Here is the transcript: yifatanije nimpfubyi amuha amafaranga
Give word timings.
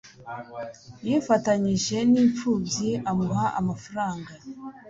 yifatanije 1.07 1.97
nimpfubyi 2.11 2.89
amuha 3.09 3.45
amafaranga 3.59 4.31